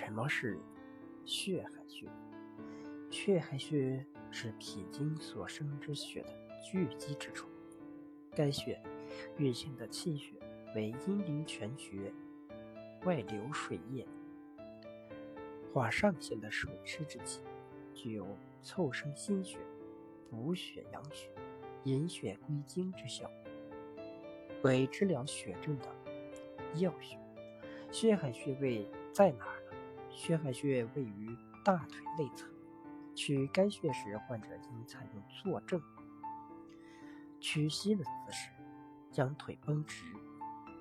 [0.00, 0.58] 什么是
[1.26, 2.08] 血海穴？
[3.10, 6.32] 血海穴是脾经所生之血的
[6.64, 7.50] 聚集之处。
[8.34, 8.80] 该穴
[9.36, 10.32] 运行的气血
[10.74, 12.10] 为阴陵泉穴
[13.04, 14.06] 外流水液，
[15.70, 17.42] 化上行的水湿之气，
[17.92, 18.26] 具有
[18.62, 19.58] 凑生心血、
[20.30, 21.28] 补血养血、
[21.84, 23.30] 引血归经之效，
[24.62, 25.86] 为治疗血症的
[26.76, 27.18] 要穴。
[27.92, 29.59] 血海穴位在哪儿？
[30.12, 32.46] 血海穴位于大腿内侧，
[33.14, 35.80] 取该穴时，患者应采用坐正、
[37.40, 38.50] 屈膝的姿势，
[39.10, 40.04] 将腿绷直，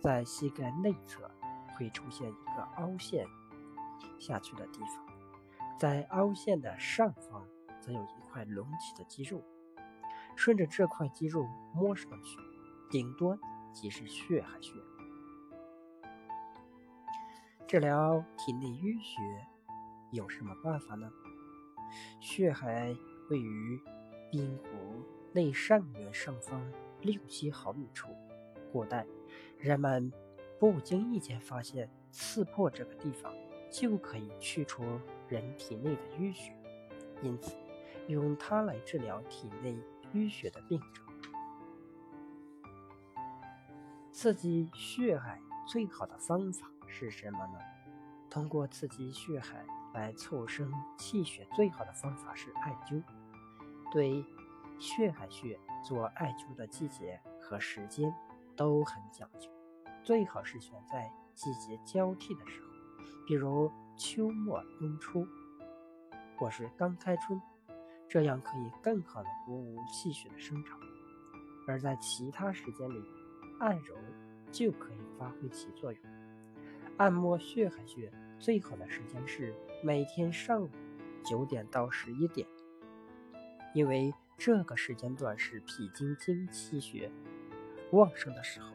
[0.01, 1.29] 在膝盖内侧
[1.75, 3.25] 会出现一个凹陷
[4.19, 5.05] 下去的地方，
[5.79, 7.45] 在凹陷的上方
[7.79, 9.41] 则有一块隆起的肌肉，
[10.35, 12.37] 顺着这块肌肉摸上去，
[12.89, 13.39] 顶端
[13.73, 14.73] 即是血海穴。
[17.69, 19.21] 治疗体内淤血
[20.09, 21.07] 有什么办法呢？
[22.19, 22.95] 血海
[23.29, 23.79] 位于
[24.31, 26.59] 髌骨内上缘上方
[27.01, 28.07] 六七毫米处，
[28.71, 29.05] 古代
[29.59, 30.11] 人们
[30.59, 33.31] 不经意间发现刺破这个地方
[33.69, 34.83] 就可以去除
[35.27, 36.51] 人体内的淤血，
[37.21, 37.55] 因此
[38.07, 39.77] 用它来治疗体内
[40.15, 41.05] 淤血的病症。
[44.11, 46.67] 刺激血海最好的方法。
[46.87, 47.59] 是什么呢？
[48.31, 53.03] 通过刺激血海来凑生气血，最好的方法是艾灸。
[53.91, 54.25] 对
[54.79, 58.11] 血海穴做艾灸的季节和时间
[58.55, 59.47] 都很讲究，
[60.03, 62.67] 最好是选在季节交替的时候，
[63.27, 65.27] 比如秋末冬初，
[66.37, 67.39] 或是刚开春，
[68.07, 70.79] 这样可以更好的鼓舞气血的生长。
[71.67, 73.03] 而在其他时间里，
[73.59, 73.95] 按揉
[74.51, 76.01] 就可以发挥其作用。
[76.97, 80.69] 按摩血海穴最好的时间是每天上午
[81.23, 82.47] 九点到十一点，
[83.73, 87.11] 因为这个时间段是脾经精气血
[87.91, 88.73] 旺盛的时候，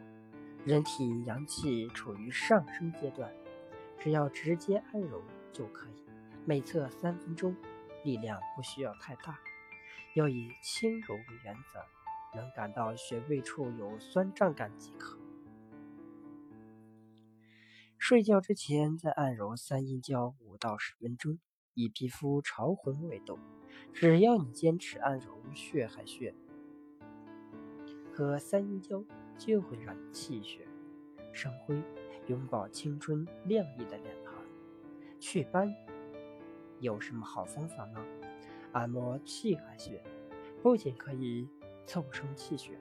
[0.64, 3.30] 人体阳气处于上升阶段，
[3.98, 6.04] 只要直接按揉就可以。
[6.46, 7.56] 每侧三分钟，
[8.02, 9.38] 力量不需要太大，
[10.14, 15.18] 要以轻柔为原则，能感到穴位处有酸胀感即可。
[18.06, 21.38] 睡觉之前再按揉三阴交五到十分钟，
[21.72, 23.38] 以皮肤潮红为度。
[23.94, 26.34] 只要你坚持按揉血海穴
[28.12, 29.02] 和三阴交，
[29.38, 30.68] 就会让你气血
[31.32, 31.82] 生辉，
[32.26, 34.34] 拥抱青春靓丽的脸庞。
[35.18, 35.74] 祛斑
[36.80, 38.04] 有什么好方法呢？
[38.72, 40.04] 按摩气海穴
[40.62, 41.48] 不仅可以
[41.86, 42.78] 凑生气血，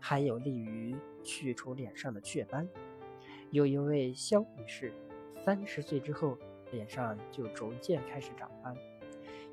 [0.00, 2.66] 还有利于去除脸上的雀斑。
[3.50, 4.92] 有一位肖女士，
[5.42, 6.36] 三十岁之后
[6.70, 8.76] 脸上就逐渐开始长斑，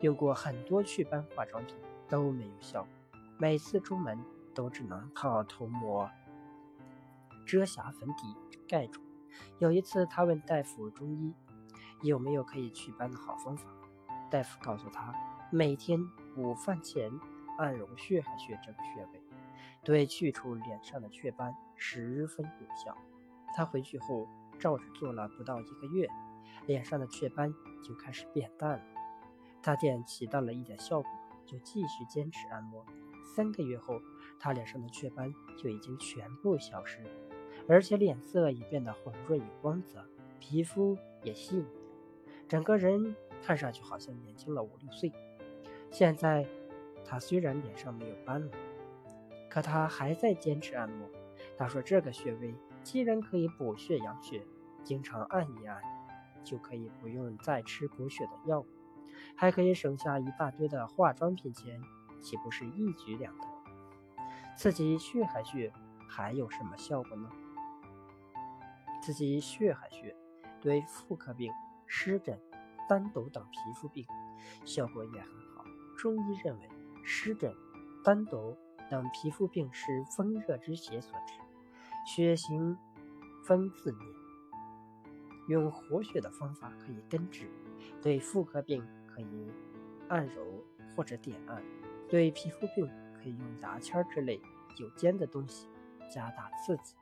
[0.01, 1.77] 用过很多祛斑化妆品
[2.09, 4.19] 都没有效果，每次出门
[4.53, 6.09] 都只能靠涂抹
[7.45, 8.99] 遮瑕粉底盖住。
[9.59, 11.33] 有一次，她问大夫中医
[12.01, 13.69] 有没有可以祛斑的好方法，
[14.29, 15.15] 大夫告诉她，
[15.51, 15.97] 每天
[16.35, 17.09] 午饭前
[17.57, 19.21] 按揉血海穴这个穴位，
[19.85, 22.97] 对去除脸上的雀斑十分有效。
[23.55, 24.27] 他回去后
[24.59, 26.09] 照着做了不到一个月，
[26.65, 28.83] 脸上的雀斑就开始变淡了。
[29.61, 31.09] 他见起到了一点效果，
[31.45, 32.85] 就继续坚持按摩。
[33.33, 34.01] 三个月后，
[34.39, 36.99] 他脸上的雀斑就已经全部消失，
[37.67, 40.05] 而且脸色也变得红润有光泽，
[40.39, 41.65] 皮肤也细腻，
[42.49, 45.13] 整个人看上去好像年轻了五六岁。
[45.91, 46.45] 现在
[47.05, 48.51] 他虽然脸上没有斑了，
[49.49, 51.09] 可他还在坚持按摩。
[51.57, 52.53] 他说这个穴位。
[52.85, 54.45] 既然可以补血养血，
[54.83, 55.81] 经常按一按，
[56.43, 58.67] 就可以不用再吃补血的药物，
[59.35, 61.81] 还可以省下一大堆的化妆品钱，
[62.21, 63.47] 岂不是一举两得？
[64.55, 65.73] 刺激血海穴
[66.07, 67.27] 还有什么效果呢？
[69.01, 70.15] 刺激血海穴
[70.61, 71.51] 对妇科病、
[71.87, 72.39] 湿疹、
[72.87, 74.05] 斑痘等皮肤病
[74.63, 75.65] 效果也很好。
[75.97, 76.69] 中医认为，
[77.03, 77.51] 湿疹、
[78.03, 78.55] 斑痘
[78.91, 81.33] 等皮肤病是风热之邪所致。
[82.15, 82.77] 血型
[83.43, 84.07] 分自灭，
[85.49, 87.51] 用活血的方法可以根治。
[88.01, 89.51] 对妇科病可以
[90.07, 90.63] 按揉
[90.95, 91.61] 或者点按；
[92.07, 94.41] 对皮肤病可以用牙签之类
[94.79, 95.67] 有尖的东西
[96.09, 96.95] 加大刺激。